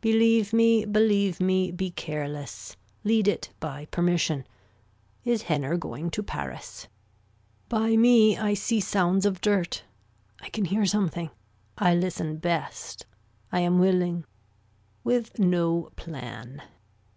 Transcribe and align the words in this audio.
Believe 0.00 0.52
me 0.52 0.84
believe 0.84 1.38
me 1.40 1.70
be 1.70 1.92
careless, 1.92 2.76
lead 3.04 3.28
it 3.28 3.50
by 3.60 3.84
permission. 3.92 4.44
Is 5.24 5.42
Henner 5.42 5.76
going 5.76 6.10
to 6.10 6.24
Paris. 6.24 6.88
By 7.68 7.96
me 7.96 8.36
I 8.36 8.52
see 8.54 8.80
sounds 8.80 9.24
of 9.24 9.40
dirt. 9.40 9.84
I 10.40 10.48
can 10.48 10.64
hear 10.64 10.86
something. 10.86 11.30
I 11.78 11.94
listen 11.94 12.38
best. 12.38 13.06
I 13.52 13.60
am 13.60 13.78
willing. 13.78 14.24
With 15.04 15.38
no 15.38 15.92
plan. 15.94 16.62